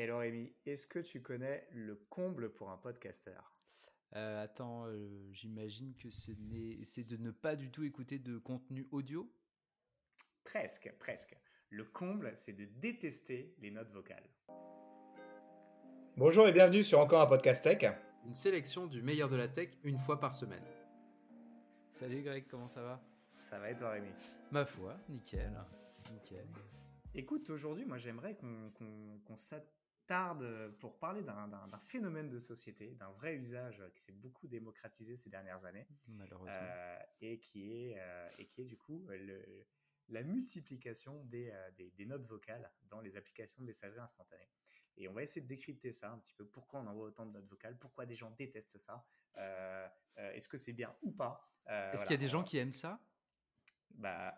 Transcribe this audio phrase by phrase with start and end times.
[0.00, 3.52] Hello Rémi, est-ce que tu connais le comble pour un podcasteur
[4.14, 8.38] Euh, attends, euh, j'imagine que ce n'est- c'est de ne pas du tout écouter de
[8.38, 9.28] contenu audio?
[10.44, 11.36] Presque, presque.
[11.70, 14.22] Le comble, c'est de détester les notes vocales.
[16.16, 17.92] Bonjour et bienvenue sur encore un podcast tech.
[18.24, 20.64] Une sélection du meilleur de la tech une fois par semaine.
[21.90, 23.02] Salut Greg, comment ça va?
[23.36, 24.12] Ça va et toi Rémi?
[24.52, 25.52] Ma foi, nickel.
[26.12, 26.46] Nickel.
[27.14, 28.70] Écoute, aujourd'hui, moi j'aimerais qu'on
[29.26, 29.36] qu'on
[30.08, 35.28] s'attarde pour parler d'un phénomène de société, d'un vrai usage qui s'est beaucoup démocratisé ces
[35.28, 36.50] dernières années Malheureusement.
[36.50, 39.66] euh, et, qui est, euh, et qui est du coup le-
[40.08, 44.48] la multiplication des, euh, des, des notes vocales dans les applications de messagerie instantanée.
[44.96, 46.46] Et on va essayer de décrypter ça un petit peu.
[46.46, 47.78] Pourquoi on envoie autant de notes vocales?
[47.78, 49.06] Pourquoi des gens détestent ça?
[49.36, 51.46] Euh, euh, Est-ce que c'est bien ou pas?
[51.68, 52.98] Euh, Est-ce voilà, qu'il y a des gens qui aiment ça?
[53.90, 54.34] Bah,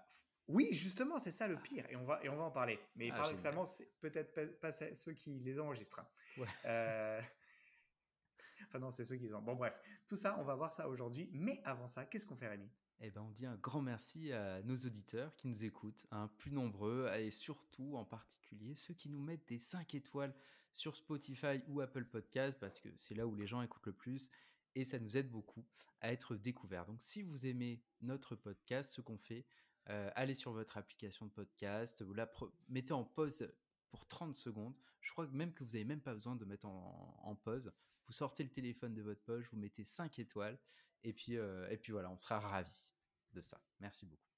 [0.51, 1.85] oui, justement, c'est ça le pire.
[1.91, 2.79] Et on va, et on va en parler.
[2.97, 6.01] Mais Ah, paradoxalement, c'est peut-être pas, pas ceux qui les enregistrent.
[6.01, 6.09] hein.
[6.39, 6.47] Ouais.
[6.67, 7.21] Euh,
[8.69, 9.43] enfin, non, c'est ceux qui les ont.
[9.43, 11.29] Bon, bref, tout ça, on va voir ça aujourd'hui.
[11.33, 12.69] Mais avant ça, qu'est-ce qu'on fait, Rémi?
[13.01, 16.53] Eh ben, on dit un grand merci à nos auditeurs qui nous écoutent, un plus
[16.53, 20.35] nombreux, et surtout, en particulier, ceux qui nous mettent des 5 étoiles
[20.73, 24.31] sur Spotify ou Apple Podcast, parce que c'est là où les gens écoutent le plus,
[24.75, 25.65] et ça nous aide beaucoup
[26.03, 26.85] à être découverts.
[26.85, 29.47] Donc, si vous aimez notre podcast, ce qu'on fait,
[29.89, 32.31] euh, allez sur votre application de podcast, vous la
[32.69, 33.51] mettez en pause
[33.91, 34.77] pour 30 secondes.
[35.01, 37.73] Je crois que même que vous n'avez même pas besoin de mettre en, en pause.
[38.07, 40.59] Vous sortez le téléphone de votre poche, vous mettez 5 étoiles,
[41.03, 42.89] et puis, euh, et puis voilà, on sera ravis
[43.33, 43.61] de ça.
[43.81, 44.31] Merci beaucoup.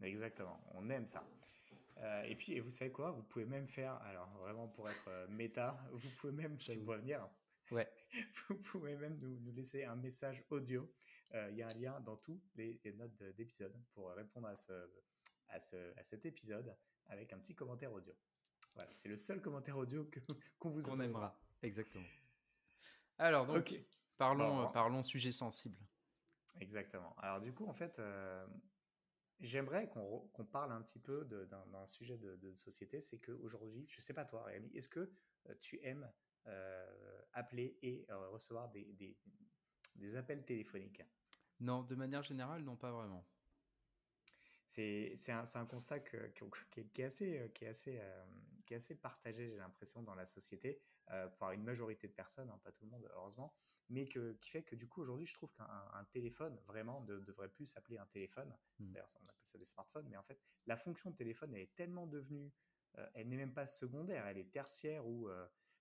[0.00, 1.24] Exactement, on aime ça.
[1.98, 3.10] Euh, et puis, et vous savez quoi?
[3.10, 7.28] Vous pouvez même faire, alors vraiment pour être méta, vous pouvez même, tu vois venir,
[7.70, 7.90] Ouais.
[8.48, 10.90] vous pouvez même nous, nous laisser un message audio.
[11.34, 14.46] Euh, Il y a un lien dans tous les, les notes de- d'épisode pour répondre
[14.48, 14.72] à, ce,
[15.48, 18.14] à, ce, à cet épisode avec un petit commentaire audio.
[18.74, 20.08] Voilà, c'est le seul commentaire audio
[20.58, 21.04] qu'on vous On autorisera.
[21.04, 21.40] aimera.
[21.62, 22.06] Exactement.
[23.18, 23.74] Alors, donc,
[24.18, 25.78] parlons, Bon, euh, parlons sujet sensible.
[26.60, 27.14] exactement.
[27.18, 28.46] Alors du coup, en fait, euh,
[29.40, 33.00] j'aimerais qu'on qu'on parle un petit peu d'un sujet de, de société.
[33.00, 35.10] C'est qu'aujourd'hui, je sais pas toi, Rémi, est-ce que
[35.60, 36.10] tu aimes
[37.32, 39.16] appeler et euh, recevoir des, des,
[39.94, 41.02] des appels téléphoniques
[41.60, 43.24] Non, de manière générale, non, pas vraiment.
[44.66, 48.24] C'est un, un constat que- qui, est, qui est assez, euh, qui est assez, euh,
[48.64, 50.80] qui est assez partagé, j'ai l'impression, dans la société,
[51.10, 53.54] euh, par une majorité de personnes, hein, pas tout le monde, heureusement,
[53.88, 57.20] mais que, qui fait que du coup, aujourd'hui, je trouve qu'un un téléphone, vraiment, ne
[57.20, 58.52] devrait plus s'appeler un téléphone.
[58.80, 58.92] Mm.
[58.92, 61.74] D'ailleurs, on appelle ça des smartphones, mais en fait, la fonction de téléphone, elle est
[61.76, 62.52] tellement devenue,
[62.98, 65.28] euh, elle n'est même pas secondaire, elle est tertiaire ou...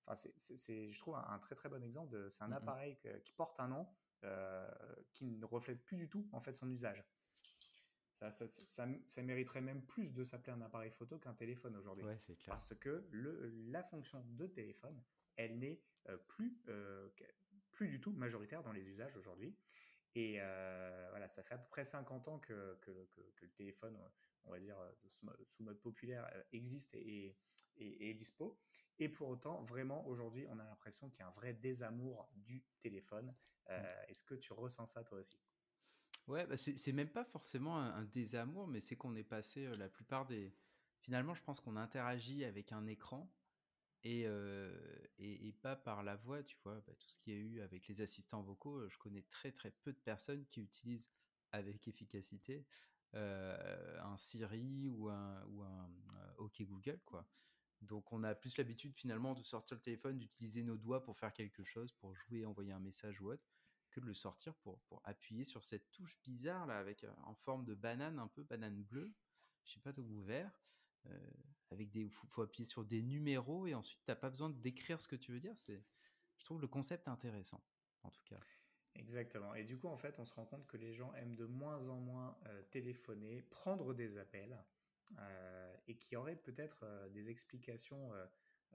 [0.08, 2.28] Enfin, c'est- je trouve, un, un très très bon exemple.
[2.32, 2.54] C'est un Mhm.
[2.54, 3.88] appareil que- qui porte un nom
[4.24, 4.68] euh,
[5.12, 7.04] qui ne reflète plus du tout en fait son usage.
[8.20, 12.06] Ça, ça, ça, ça mériterait même plus de s'appeler un appareil photo qu'un téléphone aujourd'hui.
[12.06, 12.18] Ouais.
[12.48, 15.04] Parce que le, la fonction de téléphone,
[15.36, 17.10] elle n'est euh, plus, euh,
[17.72, 19.56] plus du tout majoritaire dans les usages aujourd'hui.
[20.16, 23.52] Et euh, voilà, ça fait à peu près 50 ans que, que, que, que le
[23.52, 24.00] téléphone,
[24.46, 24.78] on va dire,
[25.50, 27.38] sous mode, populaire, existe et,
[27.78, 28.60] et, dispo.
[29.00, 32.64] Et pour autant, vraiment, aujourd'hui, on a l'impression qu'il y a un vrai désamour du
[32.80, 33.36] téléphone.
[33.70, 35.42] Euh, Est-ce que tu ressens ça toi aussi?
[36.28, 39.76] Ouais, bah, c'est même pas forcément un, un désamour, mais c'est qu'on est passé euh,
[39.76, 40.56] la plupart des.
[41.02, 43.32] Finalement, je pense qu'on interagit avec un écran
[44.04, 44.76] et, euh,
[45.20, 46.82] et, et pas par la voix, tu vois.
[46.82, 49.72] Bah, tout ce qu'il y a eu avec les assistants vocaux, je connais très très
[49.72, 51.12] peu de personnes qui utilisent
[51.52, 52.66] avec efficacité
[53.14, 55.90] euh, un Siri ou un, ou un
[56.38, 57.30] OK Google, quoi.
[57.82, 61.34] Donc, on a plus l'habitude finalement de sortir le téléphone, d'utiliser nos doigts pour faire
[61.34, 63.44] quelque chose, pour jouer, envoyer un message ou autre
[63.96, 67.64] que de le sortir pour, appuyer sur cette touche bizarre là avec euh, en forme
[67.64, 69.14] de banane un peu banane bleue.
[69.64, 70.52] Je sais pas d'où vert
[71.06, 71.32] euh,
[71.72, 75.00] avec des faut, faut appuyer sur des numéros et ensuite t'as pas besoin de décrire
[75.00, 75.58] ce que tu veux dire.
[75.58, 75.82] C'est
[76.38, 77.64] je trouve le concept intéressant
[78.04, 78.36] en tout cas.
[78.96, 79.54] Exactement.
[79.56, 81.90] Et du coup, en fait, on se rend compte que les gens aiment de moins
[81.90, 84.58] en moins euh, téléphoner, prendre des appels,
[85.88, 88.26] et qu'il y aurait peut-être euh, des explications euh,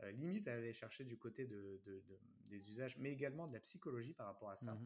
[0.02, 3.52] euh, limites à aller chercher du côté de, de- de- des usages, mais également de
[3.54, 4.78] la psychologie par rapport à ça.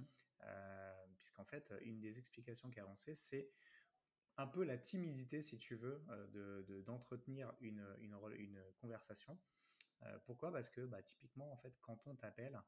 [0.43, 3.51] Euh, puisqu'en fait, une des explications qui est avancée, c'est
[4.37, 9.39] un peu la timidité, si tu veux, euh, de- d'entretenir une, une, une conversation.
[10.03, 10.53] Euh, pourquoi?
[10.53, 12.61] Parce que bah, typiquement, en fait, quand on t'appelle,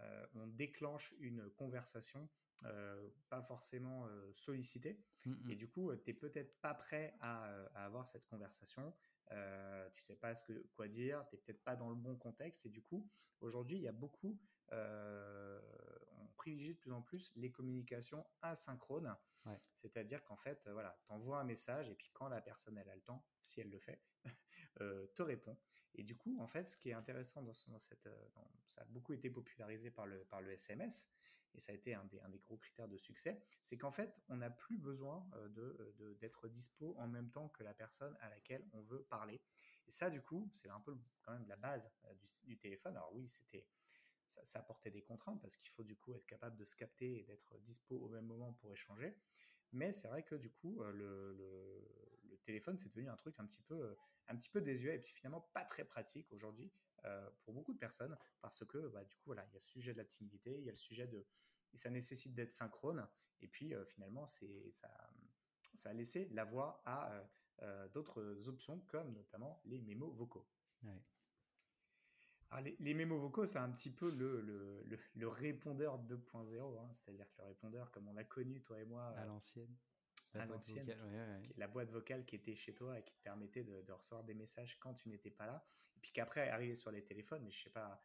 [0.00, 2.28] euh, on déclenche une conversation
[2.64, 5.00] euh, pas forcément euh, sollicitée.
[5.26, 5.50] Mhm.
[5.50, 8.94] Et du coup, tu n'es peut-être pas prêt à, euh, à avoir cette conversation.
[9.30, 12.16] Euh, tu sais pas ce que, quoi dire, tu n'es peut-être pas dans le bon
[12.16, 12.66] contexte.
[12.66, 13.08] Et du coup,
[13.40, 14.38] aujourd'hui, il y a beaucoup,
[16.38, 19.16] euh, on- privilégie de plus en plus les communications asynchrones.
[19.74, 22.94] C'est-à-dire qu'en fait, voilà, tu envoies un message et puis quand la personne elle a
[22.94, 24.02] le temps, si elle le fait,
[25.14, 25.58] te répond.
[25.94, 28.08] Et du coup, en fait, ce qui est intéressant dans, cette,
[28.68, 31.08] ça a beaucoup été popularisé par le, par le SMS,
[31.54, 34.20] et ça a été un des, un des gros critères de succès, c'est qu'en fait,
[34.28, 38.68] on n'a plus besoin de, d'être dispo en même temps que la personne à laquelle
[38.72, 39.40] on veut parler.
[39.86, 41.90] Et ça, du coup, c'est un peu quand même la base
[42.44, 42.96] du, téléphone.
[42.96, 43.66] Alors oui, c'était
[44.28, 47.20] ça, ça, apportait des contraintes parce qu'il faut du coup être capable de se capter
[47.20, 49.16] et d'être dispo au même moment pour échanger.
[49.72, 53.96] Mais c'est vrai que du coup, le, téléphone, c'est devenu un truc un petit peu,
[54.28, 56.72] un petit peu désuet et puis finalement pas très pratique aujourd'hui
[57.42, 59.92] pour beaucoup de personnes parce que bah, du coup, voilà, il y a le sujet
[59.92, 61.26] de la timidité, il y a le sujet de.
[61.74, 63.06] Ça nécessite d'être synchrone.
[63.40, 64.48] Et puis finalement, ça,
[65.84, 67.22] a laissé la voix à
[67.92, 70.48] d'autres options comme notamment les mémos vocaux.
[72.62, 77.28] Les, les, mémos vocaux, c'est un petit peu le, le, le, répondeur 2.0, hein, c'est-à-dire
[77.30, 79.74] que le répondeur, comme on l'a connu, toi et moi, à l'ancienne,
[80.34, 80.90] à l'ancienne,
[81.56, 84.34] la boîte vocale qui était chez toi et qui te permettait de, de recevoir des
[84.34, 85.64] messages quand tu n'étais pas là,
[85.96, 88.02] et puis qu'après, arriver sur les téléphones, mais je sais pas,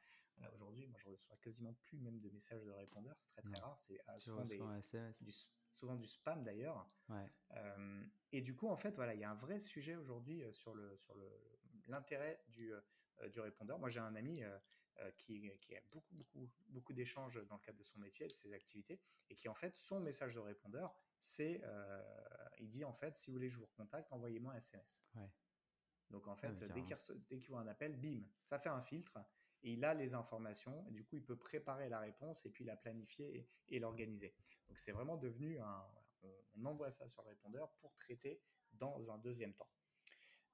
[0.53, 3.79] aujourd'hui, moi je reçois quasiment plus même de messages de répondeur, c'est très très rare,
[3.79, 4.59] c'est euh, souvent, des,
[5.21, 5.31] du,
[5.71, 6.89] souvent du spam d'ailleurs.
[7.55, 10.51] Euh, et du coup, en fait, voilà, il y a un vrai sujet aujourd'hui euh,
[10.51, 11.15] sur le sur
[11.87, 12.71] l'intérêt du
[13.31, 13.79] du répondeur.
[13.79, 14.43] Moi, j'ai un ami
[15.17, 18.53] qui, qui, a beaucoup, beaucoup, beaucoup d'échanges dans le cadre de son métier, de ses
[18.53, 18.99] activités,
[19.29, 21.61] et qui, en fait, son message de répondeur, c'est,
[22.59, 25.03] il dit, en fait, si vous voulez que je vous recontacte, envoyez-moi un SMS.
[26.09, 29.17] Donc, en fait, dès qu'il voit un appel, bim, ça fait un filtre,
[29.63, 32.65] et il a les informations, et du coup, il peut préparer la réponse et puis
[32.65, 34.35] la planifier et, l'organiser.
[34.67, 35.87] Donc, c'est vraiment devenu un.
[36.55, 38.41] On, envoie ça sur le répondeur pour traiter
[38.73, 39.69] dans un deuxième temps.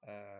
[0.08, 0.39] Euh,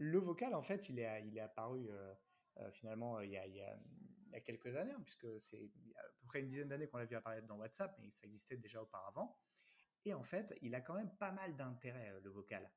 [0.00, 2.14] le vocal, en fait, il est, il est apparu euh,
[2.56, 3.78] euh, finalement il y, a, il, y a,
[4.26, 6.96] il y, a, quelques années, hein, puisque c'est à peu près une dizaine d'années qu'on
[6.96, 9.38] l'a vu apparaître dans WhatsApp, mais ça existait déjà auparavant.
[10.06, 12.72] Et en fait, il a quand même pas mal d'intérêt, le vocal,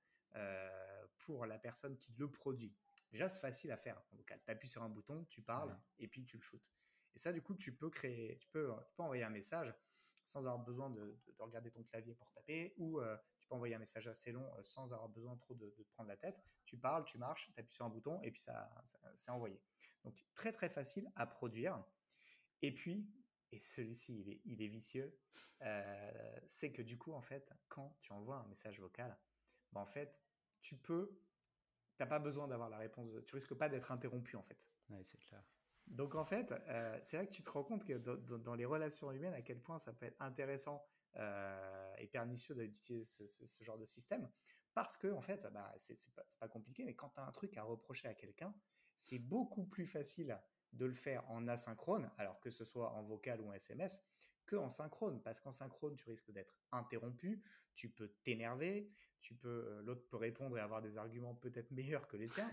[1.19, 2.75] pour la personne qui le produit.
[3.09, 4.41] Déjà, c'est facile à faire en vocal.
[4.43, 6.67] Tu appuies sur un bouton, tu parles et puis tu le shootes.
[7.15, 9.73] Et ça, du coup, tu peux créer, tu peux, tu peux envoyer un message
[10.25, 13.17] sans avoir besoin de, de, regarder ton clavier pour taper ou euh,
[13.53, 16.43] peux envoyer un message assez long euh, sans avoir besoin trop de, prendre la tête.
[16.65, 19.61] Tu parles, tu marches, tu appuies sur un bouton et puis ça, ça c'est envoyé.
[20.03, 21.83] Donc, très très facile à produire.
[22.61, 23.09] Et puis,
[23.51, 25.17] et celui-ci, il est, il est vicieux,
[25.61, 29.17] euh, c'est que du coup, en fait, quand tu envoies un message vocal,
[29.71, 30.21] ben, en fait,
[30.59, 31.19] tu peux
[31.97, 33.09] t'as pas besoin d'avoir la réponse.
[33.25, 34.67] Tu risques pas d'être interrompu en fait.
[34.89, 35.43] Ouais, c'est clair.
[35.87, 39.11] Donc en fait, euh, c'est là que tu te rends compte que dans, les relations
[39.11, 40.83] humaines, à quel point ça peut être intéressant
[41.17, 44.29] euh, et pernicieux d'utiliser ce, genre de système.
[44.73, 47.55] Parce que en fait, bah, c'est pas, pas, compliqué, mais quand tu as un truc
[47.57, 48.53] à reprocher à quelqu'un,
[48.95, 50.39] c'est beaucoup plus facile
[50.73, 54.03] de le faire en asynchrone, alors que ce soit en vocal ou en SMS,
[54.45, 57.43] que en synchrone, parce qu'en synchrone, tu risques d'être interrompu,
[57.75, 62.07] tu peux t'énerver, tu peux, euh, l'autre peut répondre et avoir des arguments peut-être meilleurs
[62.07, 62.49] que les tiens.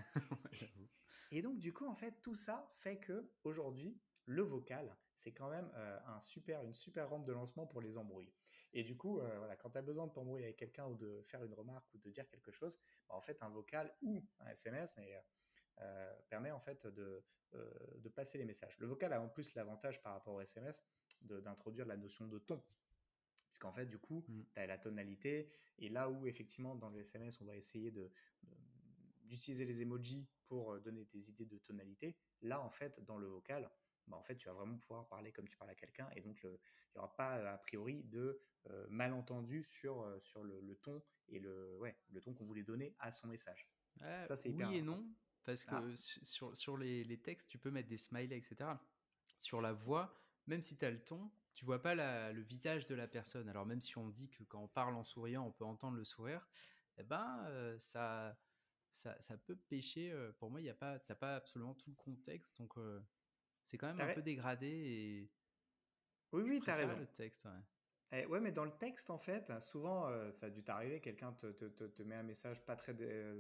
[1.31, 5.51] et donc, du coup, en fait, tout ça fait que aujourd'hui, le vocal, c'est quand
[5.51, 8.33] même euh, un super, une super rampe de lancement pour les embrouilles.
[8.73, 11.21] Et du coup, euh, voilà, quand tu as besoin de t'embrouiller avec quelqu'un ou de
[11.23, 12.79] faire une remarque ou de dire quelque chose,
[13.09, 15.13] bah, en fait, un vocal ou un SMS mais,
[16.29, 18.79] permet en fait de, de passer les messages.
[18.79, 20.85] Le vocal a en plus l'avantage par rapport au SMS
[21.23, 22.63] d'introduire la notion de ton.
[23.49, 24.43] Puisqu'en fait, du coup, mmh.
[24.55, 28.11] tu as la tonalité, et là où effectivement dans le SMS, on va essayer de,
[29.25, 33.27] d'utiliser les emojis pour euh, donner des idées de tonalité, là en fait, dans le
[33.27, 33.71] vocal,
[34.11, 36.41] bah, en fait, tu vas vraiment pouvoir parler comme tu parles à quelqu'un, et donc
[36.43, 41.39] il n'y aura pas a priori de euh, malentendu sur, euh, sur le, ton et
[41.39, 43.67] le, ouais, le ton qu'on voulait donner à son message.
[44.25, 45.07] Ça, c'est Oui et non,
[45.45, 45.97] parce que ah.
[45.97, 48.71] sur, sur les, les, textes, tu peux mettre des smileys, etc.
[49.39, 50.15] Sur la voix,
[50.47, 53.49] même si tu as le ton, tu vois pas le visage de la personne.
[53.49, 56.05] Alors même si on dit que quand on parle en souriant, on peut entendre le
[56.05, 56.47] sourire,
[56.99, 58.39] eh ben euh, ça,
[58.93, 60.11] ça, ça, peut pêcher.
[60.11, 63.01] Euh, pour moi, il y a pas, t'as pas absolument tout le contexte, donc euh,
[63.71, 65.31] c'est quand même un peu dégradé et.
[66.33, 66.97] Oui, oui, tu as raison.
[66.97, 67.51] Le texte, ouais.
[68.13, 71.47] Eh, ouais, mais dans le texte, en fait, souvent, ça a dû t'arriver, quelqu'un te,
[71.53, 72.93] te, te, met un message pas très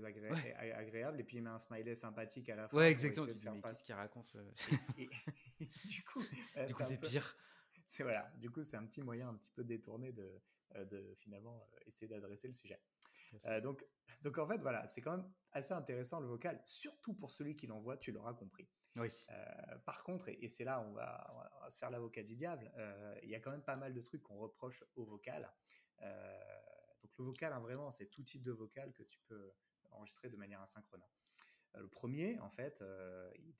[0.04, 2.76] agréable et puis il met un smiley sympathique à la fin.
[2.76, 3.26] Ouais, exactement.
[3.26, 4.32] Tu dis, qu'est-ce qu'il raconte
[4.96, 7.36] Du coup, du coup c'est pire
[7.90, 8.30] c'est voilà.
[8.36, 10.40] Du coup, c'est un petit moyen un petit peu détourné de,
[10.76, 12.80] euh, de finalement euh, essayer d'adresser le sujet.
[13.46, 13.84] Euh, donc,
[14.22, 17.66] donc en fait, voilà, c'est quand même assez intéressant le vocal, surtout pour celui qui
[17.66, 18.68] l'envoie, tu l'auras compris.
[18.96, 19.08] Oui.
[19.84, 22.70] par contre, et, c'est là on va, on va, se faire l'avocat du diable,
[23.22, 25.48] il y a quand même pas mal de trucs qu'on reproche au vocal.
[26.00, 29.52] donc le vocal, hein, vraiment, c'est tout type de vocal que tu peux
[29.92, 31.04] enregistrer de manière asynchrone.
[31.74, 32.82] le premier, en fait,
[33.36, 33.54] il,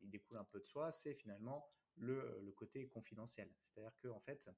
[0.00, 3.50] il découle un peu de soi, c'est finalement le, le, côté confidentiel.
[3.58, 4.48] C'est-à-dire que en fait,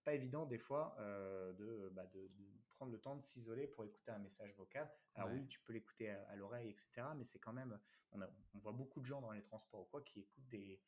[0.00, 2.30] c'est pas évident des fois de, bah, de,
[2.70, 4.90] prendre le temps de s'isoler pour écouter un message vocal.
[5.14, 7.08] Alors oui, tu peux l'écouter à, l'oreille, etc.
[7.14, 7.78] Mais c'est quand même,
[8.12, 10.80] on, on, voit beaucoup de gens dans les transports ou quoi qui écoutent des,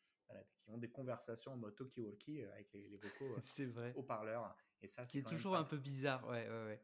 [0.61, 3.93] qui ont des conversations en mode talkie-walkie avec les, les vocaux c'est vrai.
[3.97, 4.57] haut-parleurs.
[4.81, 6.27] Et ça, c'est toujours un peu bizarre.
[6.27, 6.83] Ouais, ouais, ouais.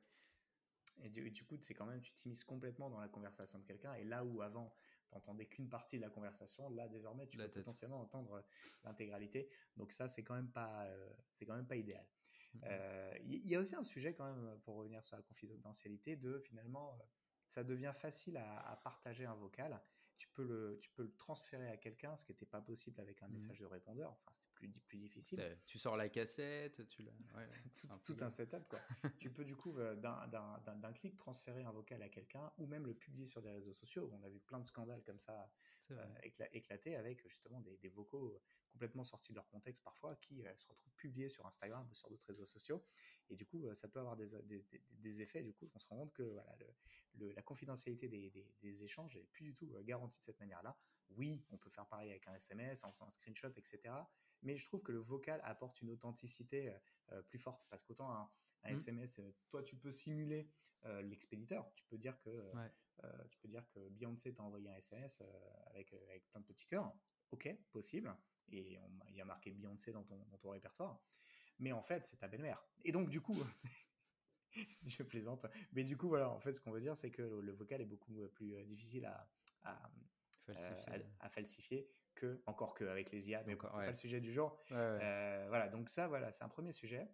[1.03, 3.95] Et du, coup, c'est quand même, tu t'immisces complètement dans la conversation de quelqu'un.
[3.95, 4.75] Et là où avant,
[5.09, 8.45] tu n'entendais qu'une partie de la conversation, là, désormais, tu peux potentiellement entendre
[8.85, 9.49] l'intégralité.
[9.77, 10.87] Donc ça, c'est quand même pas,
[11.33, 12.07] c'est quand même pas idéal.
[12.55, 12.67] Mmh
[13.25, 16.99] il y, a aussi un sujet quand même, pour revenir sur la confidentialité, de finalement,
[17.47, 19.81] ça devient facile à, partager un vocal.
[20.19, 23.23] Tu peux le, tu peux le transférer à quelqu'un, ce qui n'était pas possible avec
[23.23, 24.11] un mmh message de répondeur.
[24.11, 25.59] Enfin, c'était plus, plus difficile.
[25.65, 27.13] Tu sors la cassette, tu l'as.
[27.75, 28.81] tout, un, tout un setup, quoi.
[29.19, 33.27] tu peux du coup, d'un clic, transférer un vocal à quelqu'un ou même le publier
[33.27, 34.11] sur des réseaux sociaux.
[34.13, 35.51] On a vu plein de scandales comme ça
[35.91, 36.05] euh,
[36.53, 40.67] éclater avec justement des, des, vocaux complètement sortis de leur contexte parfois qui euh, se
[40.69, 42.85] retrouvent publiés sur Instagram ou sur d'autres réseaux sociaux.
[43.31, 45.43] Et du coup, euh, ça peut avoir des, des, des, effets.
[45.43, 46.57] Du coup, on se rend compte que voilà,
[47.15, 50.77] le, la confidentialité des, échanges n'est plus du tout garantie de cette manière-là.
[51.11, 53.95] Oui, on peut faire pareil avec un SMS, en faisant un screenshot, etc.
[54.43, 56.73] Mais je trouve que le vocal apporte une authenticité
[57.29, 58.31] plus forte parce qu'autant un,
[58.65, 59.33] un SMS, mmh.
[59.49, 60.49] toi, tu peux simuler
[61.03, 61.69] l'expéditeur.
[61.75, 62.53] Tu peux dire que
[63.31, 65.23] tu peux dire que Beyoncé t'a envoyé un SMS
[65.71, 66.93] avec, avec plein de petits cœurs.
[67.31, 68.15] Ok, possible.
[68.51, 71.01] Et il y a marqué Beyoncé dans ton, dans ton répertoire.
[71.59, 72.65] Mais en fait, c'est ta belle-mère.
[72.85, 73.37] Et donc, du coup,
[74.87, 75.45] je plaisante.
[75.73, 77.87] Mais du coup, voilà, en fait, ce qu'on veut dire, c'est que le, vocal est
[77.87, 79.31] beaucoup plus difficile à,
[79.65, 79.91] à,
[80.47, 81.07] falsifier.
[81.21, 84.59] à, falsifier que, encore qu'avec les IA, mais c'est pas le sujet du jour.
[84.71, 87.09] voilà, donc ça, voilà, c'est un premier sujet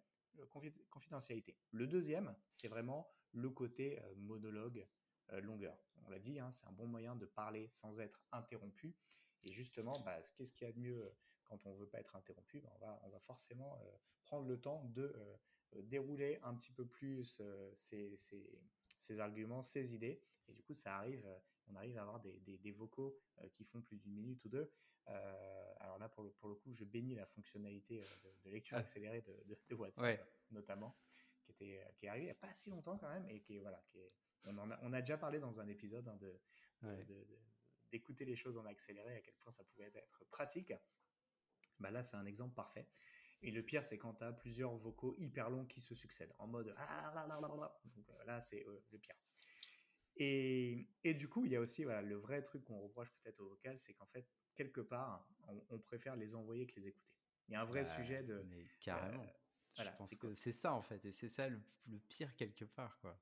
[0.89, 1.57] confidentialité.
[1.71, 4.85] Le deuxième, c'est vraiment le côté euh, monologue
[5.31, 5.77] euh, longueur.
[6.05, 8.95] On l'a dit, hein, c'est un bon moyen de parler sans être interrompu.
[9.45, 11.09] Et justement, bah, qu'est-ce qu'il y a de mieux euh,
[11.43, 13.79] quand on ne veut pas être interrompu bah, on, va, on va forcément
[14.23, 15.13] prendre le temps de
[15.83, 17.41] dérouler un petit peu plus
[17.73, 18.15] ces,
[18.97, 20.19] ces, arguments, ces idées.
[20.47, 21.27] Et du coup, ça arrive,
[21.67, 23.15] on arrive à avoir des, des, vocaux
[23.53, 24.71] qui font plus d'une minute ou deux.
[25.05, 28.03] alors là, pour le, pour le coup, je bénis la fonctionnalité
[28.43, 28.79] de, lecture ah.
[28.79, 30.97] accélérée de, de, WhatsApp, notamment,
[31.43, 33.59] qui, était, qui est arrivée il n'y a pas si longtemps quand même, et qui
[33.59, 34.11] voilà, qui est,
[34.47, 37.27] on, a, on a déjà parlé dans un épisode hein, de,
[37.91, 40.73] d'écouter les choses en accéléré, à quel point ça pouvait être pratique.
[41.79, 42.87] Bah là, c'est un exemple parfait.
[43.41, 46.47] Et le pire, c'est quand tu as plusieurs vocaux hyper longs qui se succèdent, en
[46.47, 47.79] mode ah là là là là.
[47.95, 49.15] Donc euh, là, c'est euh, le pire.
[50.17, 53.41] Et, et, du coup, il y a aussi voilà, le vrai truc qu'on reproche peut-être
[53.41, 54.25] au vocal, c'est qu'en fait,
[54.55, 55.27] quelque part,
[55.69, 57.11] on, préfère les envoyer que les écouter.
[57.47, 58.41] Il y a un vrai bah, sujet de.
[58.47, 59.23] Mais carrément.
[59.23, 59.27] Euh,
[59.75, 61.59] voilà, je pense que c'est ça en fait, et c'est ça le,
[62.07, 63.19] pire quelque part, quoi.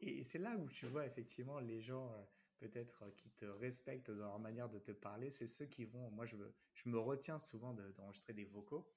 [0.00, 2.12] Et c'est là où tu vois effectivement les gens
[2.58, 6.10] peut-être euh, qui te respectent dans leur manière de te parler, c'est ceux qui vont.
[6.10, 8.90] Moi, je me, je me retiens souvent d'enregistrer des vocaux.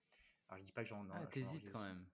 [0.48, 1.08] Alors, je dis pas que j'en.
[1.12, 2.06] Ah, t'hésites quand même.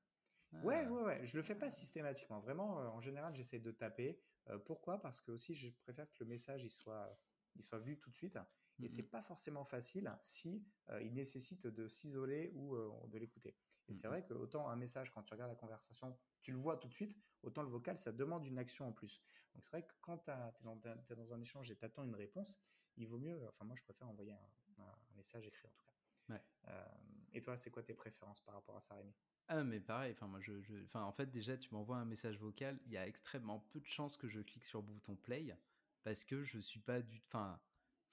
[0.63, 0.91] Ouais, ah.
[0.91, 1.25] ouais, ouais.
[1.25, 2.39] Je le fais pas systématiquement.
[2.39, 4.19] Vraiment, euh, en général, j'essaie de taper.
[4.49, 4.99] Euh, pourquoi?
[4.99, 7.17] Parce que aussi, je préfère que le message il soit,
[7.55, 8.37] il soit vu tout de suite.
[8.83, 10.65] Et c'est pas forcément facile si
[11.01, 12.75] il nécessite de s'isoler ou
[13.07, 13.55] de l'écouter.
[13.87, 16.77] Et c'est vrai que autant un message, quand tu regardes la conversation, tu le vois
[16.77, 19.21] tout de suite, autant le vocal, ça demande une action en plus.
[19.53, 22.15] Donc c'est vrai que quand tu es, es, dans un échange et tu attends une
[22.15, 22.59] réponse,
[22.97, 26.33] il vaut mieux, enfin moi je préfère envoyer un, un, message écrit en tout cas.
[26.33, 26.41] Ouais.
[26.67, 26.85] Euh,
[27.33, 29.13] et toi, c'est quoi tes préférences par rapport à ça, Rémi?
[29.47, 30.53] Ah mais pareil, enfin moi je,
[30.93, 34.17] en fait déjà tu m'envoies un message vocal, il y a extrêmement peu de chances
[34.17, 35.55] que je clique sur le bouton play
[36.03, 37.59] parce que je suis pas du, enfin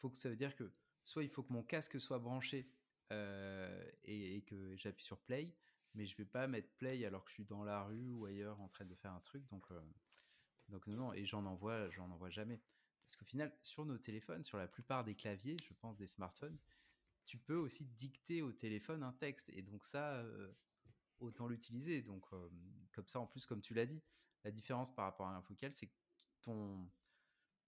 [0.02, 0.70] faut que ça veut dire que
[1.04, 2.68] soit il faut que mon casque soit branché
[3.12, 5.54] euh, et, que j'appuie sur play,
[5.94, 8.60] mais je vais pas mettre play alors que je suis dans la rue ou ailleurs
[8.60, 9.46] en train de faire un truc.
[9.46, 9.80] Donc, euh,
[10.68, 12.60] donc non, et j'en envoie, j'en envoie jamais.
[13.04, 16.58] Parce qu'au final, sur nos téléphones, sur la plupart des claviers, je pense des smartphones,
[17.24, 19.50] tu peux aussi dicter au téléphone un texte.
[19.50, 20.52] Et donc ça, euh,
[21.20, 22.02] autant l'utiliser.
[22.02, 22.26] Donc
[22.92, 24.02] comme ça, en plus, comme tu l'as dit,
[24.42, 25.94] la différence par rapport à un vocal, c'est que
[26.40, 26.90] ton,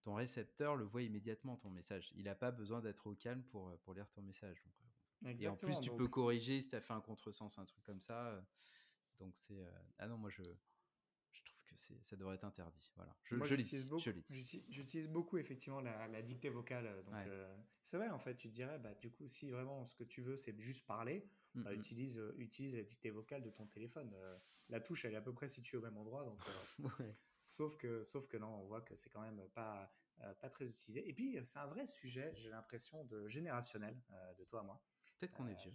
[0.05, 2.13] ton récepteur le voit immédiatement, ton message.
[2.15, 4.63] Il n'a pas besoin d'être au calme pour, pour lire ton message.
[5.23, 7.83] Donc, et en plus, tu peux corriger si tu as fait un contresens, un truc
[7.83, 8.29] comme ça.
[8.29, 8.41] Euh,
[9.19, 9.59] donc c'est.
[9.59, 10.43] Euh, ah non, moi je,
[11.33, 12.93] je trouve que ça devrait être interdit.
[12.97, 13.17] Voilà.
[13.23, 14.11] Je, moi, j'utilise beaucoup,
[14.69, 17.03] j'utilise beaucoup effectivement la, la dictée vocale.
[17.07, 19.95] Donc euh, c'est vrai en fait, tu te dirais, bah, du coup, si vraiment ce
[19.95, 21.79] que tu veux c'est juste parler, mmh, bah, mmh.
[21.79, 24.15] utilise, utilise la dictée vocale de ton téléphone.
[24.69, 26.25] la touche, elle est à peu près située au même endroit.
[26.25, 26.39] Donc,
[27.45, 29.93] sauf, que, sauf que non, on voit que c'est quand même pas,
[30.41, 31.07] pas très utilisé.
[31.09, 33.97] Et puis, c'est un vrai sujet, j'ai l'impression, de générationnel,
[34.39, 34.83] de toi à moi.
[35.19, 35.75] Peut-être qu'on est vieux.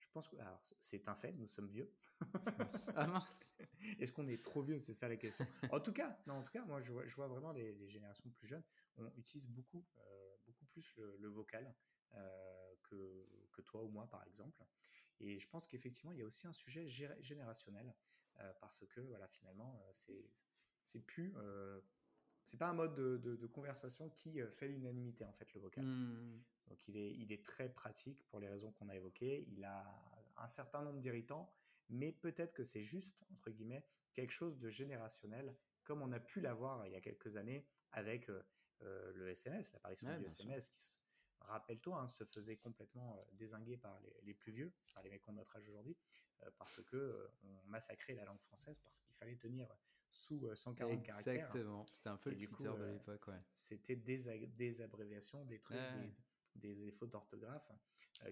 [0.00, 0.36] Je pense que
[0.78, 1.92] c'est un fait, nous sommes vieux.
[2.94, 3.52] ah mince.
[3.98, 4.78] Est-ce qu'on est trop vieux?
[4.78, 5.46] C'est ça la question.
[5.70, 8.30] En tout cas, non, en tout cas, moi je vois, je vois vraiment les, générations
[8.30, 8.62] plus jeunes,
[8.96, 11.74] on utilise beaucoup, euh, beaucoup plus le, vocal
[12.84, 14.64] que, que, toi ou moi, par exemple.
[15.18, 17.92] Et je pense qu'effectivement, il y a aussi un sujet générationnel,
[18.60, 20.30] parce que voilà, finalement, c'est
[20.84, 21.34] c'est plus
[22.44, 25.82] c'est pas un mode de, de, conversation qui fait l'unanimité en fait le vocal.
[25.82, 26.42] Mmh.
[26.68, 29.46] Donc il est, il est très pratique pour les raisons qu'on a évoquées.
[29.48, 29.82] Il a
[30.36, 31.50] un certain nombre d'irritants,
[31.88, 36.42] mais peut-être que c'est juste entre guillemets quelque chose de générationnel, comme on a pu
[36.42, 38.28] l'avoir il y a quelques années avec
[38.80, 40.80] le SMS, l'apparition du SMS qui
[41.48, 45.56] rappelle-toi, hein, se faisait complètement désinguer par les, plus vieux, par les mecs de notre
[45.56, 45.96] âge aujourd'hui,
[46.58, 49.68] parce que on massacrait la langue française parce qu'il fallait tenir
[50.10, 51.34] sous 140 caractères.
[51.34, 53.20] Exactement, c'était un peu le Twitter de l'époque.
[53.54, 55.78] C'était des, des, abréviations, des trucs,
[56.56, 57.70] des, des, fautes d'orthographe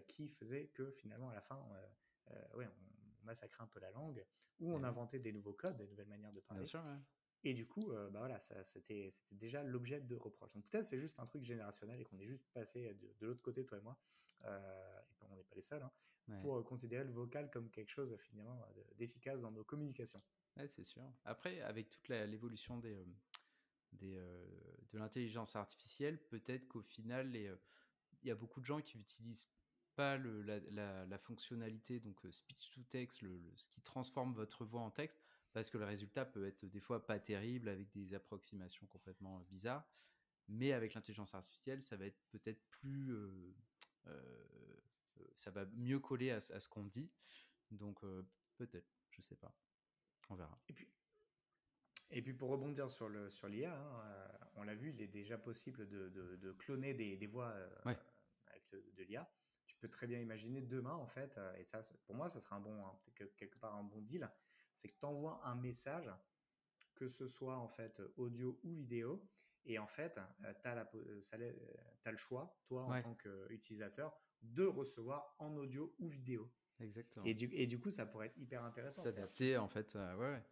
[0.06, 1.60] qui faisaient que finalement, à la fin,
[2.54, 4.24] ouais, on massacrait un peu la langue,
[4.60, 6.62] ou on inventait des nouveaux codes, des nouvelles manières de parler.
[6.62, 6.84] Bien sûr,
[7.44, 10.52] et du coup, bah voilà, c'était déjà l'objet de reproche.
[10.52, 13.64] Donc peut-être c'est juste un truc générationnel et qu'on est juste passé de, l'autre côté,
[13.64, 13.98] toi et moi,
[14.44, 18.60] et on n'est pas les seuls, hein, pour considérer le vocal comme quelque chose finalement
[18.96, 20.22] d'efficace dans nos communications.
[20.56, 21.02] Ouais, c'est sûr.
[21.24, 23.04] Après, avec toute l'évolution des,
[23.92, 29.48] des, de l'intelligence artificielle, peut-être qu'au final, il y a beaucoup de gens qui n'utilisent
[29.94, 34.80] pas le, la, la, fonctionnalité, donc speech to text, le, ce qui transforme votre voix
[34.80, 35.21] en texte,
[35.52, 39.44] parce que le résultat peut être des fois pas terrible avec des approximations complètement euh,
[39.44, 39.86] bizarres.
[40.48, 43.14] Mais avec l'intelligence artificielle, ça va être peut-être plus.
[43.14, 43.54] Euh,
[44.06, 44.44] euh,
[45.36, 47.10] ça va mieux coller à, ce qu'on dit.
[47.70, 48.00] Donc
[48.56, 49.54] peut-être, je sais pas.
[50.28, 50.58] On verra.
[50.68, 50.88] Et puis,
[52.10, 55.86] et puis pour rebondir sur l'IA, sur hein, on l'a vu, il est déjà possible
[55.86, 57.54] de, de, cloner des, des voix
[57.84, 59.30] avec de l'IA.
[59.64, 62.60] Tu peux très bien imaginer demain, en fait, et ça, pour moi, ça sera un
[62.60, 64.28] bon, quelque part un bon deal,
[64.72, 66.10] c'est que tu envoies un message,
[66.94, 69.26] que ce soit en fait audio ou vidéo,
[69.64, 71.56] et en fait, euh, tu as, euh,
[72.04, 74.12] as, le choix, toi en tant qu'utilisateur,
[74.42, 76.50] de recevoir en audio ou vidéo.
[76.80, 77.24] Exactement.
[77.26, 79.04] Et du, et du coup, ça pourrait être hyper intéressant.
[79.04, 80.42] S'adapter, en fait, euh, ouais.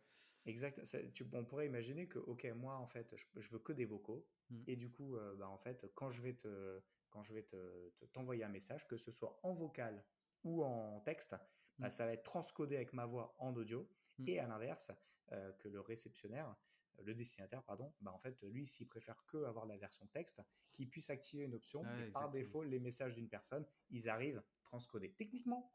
[0.47, 0.81] Exact.
[1.12, 4.27] tu, on pourrait imaginer que, ok, moi, en fait, je, je veux que des vocaux.
[4.49, 4.62] Mmh.
[4.69, 8.45] Et du coup, bah, en fait, quand je vais te, quand je vais te, t'envoyer
[8.45, 10.03] un message, que ce soit en vocal
[10.44, 11.37] ou en texte,
[11.79, 11.90] bah, mmh.
[11.90, 13.88] ça va être transcodé avec ma voix en audio.
[14.18, 14.29] Mmh.
[14.29, 14.92] Et à l'inverse,
[15.33, 16.55] euh, que le réceptionnaire,
[16.98, 20.42] euh, le destinataire, pardon, bah en fait, lui, s'il préfère que avoir la version texte,
[20.72, 24.42] qu'il puisse activer une option, ah et par défaut, les messages d'une personne, ils arrivent
[24.62, 25.12] transcodés.
[25.12, 25.72] Techniquement,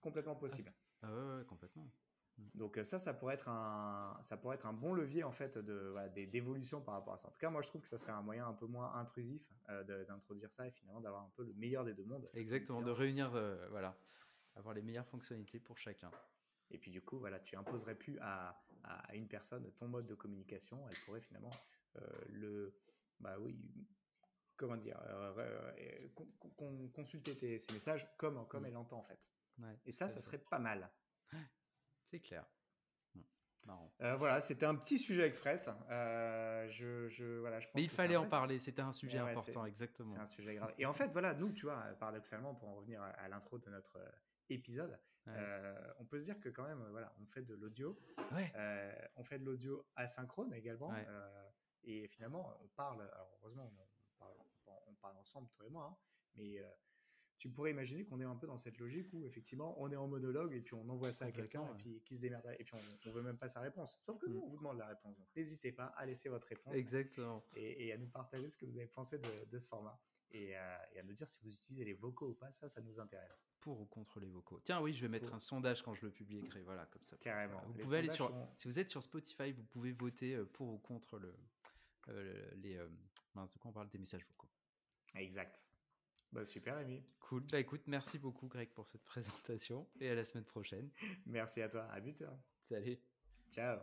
[0.00, 0.74] complètement ah, possible.
[1.02, 1.90] Ah, ouais, ouais, complètement.
[2.38, 2.42] Mmh.
[2.54, 5.58] Donc euh, ça, ça pourrait être un, ça pourrait être un bon levier en fait
[5.58, 5.94] de
[6.26, 7.28] d'évolution par rapport à ça.
[7.28, 9.52] En tout cas, moi je trouve que ça serait un moyen un peu moins intrusif
[10.06, 12.28] d'introduire ça et finalement d'avoir un peu le meilleur des deux mondes.
[12.34, 13.30] Exactement, de réunir,
[13.70, 13.96] voilà,
[14.54, 16.10] avoir les meilleures fonctionnalités pour chacun.
[16.70, 20.14] Et puis du coup, voilà, tu imposerais plus à, à, une personne ton mode de
[20.14, 20.84] communication.
[20.88, 21.50] Elle pourrait finalement
[21.96, 22.78] euh, le,
[23.20, 23.58] bah oui,
[24.56, 28.66] comment dire, euh, euh, consulter tes, ces messages comme, comme mm.
[28.66, 29.30] elle entend en fait.
[29.86, 30.90] Et ça, ça serait pas mal.
[32.06, 32.44] C'est clair.
[34.00, 35.68] voilà, c'était un petit sujet express.
[35.88, 40.08] je, je, voilà, je pense Mais il fallait en parler, c'était un sujet important, exactement.
[40.08, 40.72] C'est un sujet grave.
[40.78, 43.98] Et en fait, voilà, nous, tu vois, paradoxalement, pour en revenir à l'intro de notre
[44.48, 47.98] épisode, euh, on peut se dire que quand même, voilà, on fait de l'audio,
[48.32, 51.50] euh, on fait de l'audio asynchrone également, euh,
[51.82, 53.02] et finalement, on parle.
[53.12, 53.72] Alors heureusement,
[54.86, 55.96] on parle, ensemble, toi et moi, hein,
[56.34, 56.60] mais
[57.38, 60.08] tu pourrais imaginer qu'on est un peu dans cette logique où effectivement on est en
[60.08, 62.74] monologue et puis on envoie ça à quelqu'un et puis qui se démerde et puis
[62.74, 63.98] on, on, veut même pas sa réponse.
[64.02, 64.44] Sauf que nous mm.
[64.44, 65.16] on vous demande la réponse.
[65.34, 66.74] n'hésitez pas à laisser votre réponse.
[66.74, 67.44] Exactement.
[67.56, 69.98] Et, à nous partager ce que vous avez pensé de ce format.
[70.34, 72.98] Euh, et, à nous dire si vous utilisez les vocaux ou pas, ça, ça nous
[72.98, 73.46] intéresse.
[73.60, 76.10] Pour ou contre les vocaux Tiens, oui, je vais mettre un sondage quand je le
[76.10, 77.16] publierai, voilà, comme ça.
[77.18, 77.62] Carrément.
[77.66, 80.78] Vous pouvez aller sur, Si vous êtes sur Spotify, vous pouvez voter euh, pour ou
[80.78, 81.34] contre le,
[82.08, 82.78] euh, les.
[83.34, 83.88] mince, de quoi on parle?
[83.88, 84.50] Des messages vocaux.
[85.14, 85.68] Exact.
[86.32, 87.02] Bah, super, Amy.
[87.20, 87.42] Cool.
[87.50, 90.90] Bah écoute, merci beaucoup, Greg, pour cette présentation et à la semaine prochaine.
[91.26, 91.88] merci à toi.
[91.92, 92.22] À but.
[92.60, 92.98] Salut.
[93.50, 93.78] Ciao.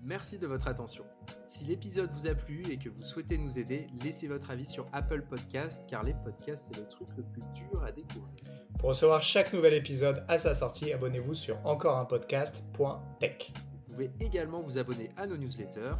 [0.00, 1.04] Merci de votre attention.
[1.46, 4.86] Si l'épisode vous a plu et que vous souhaitez nous aider, laissez votre avis sur
[4.92, 8.32] Apple Podcast car les podcasts c'est le truc le plus dur à découvrir.
[8.78, 13.52] Pour recevoir chaque nouvel épisode à sa sortie, abonnez-vous sur encoreunpodcast.tech.
[13.88, 15.96] Vous pouvez également vous abonner à nos newsletters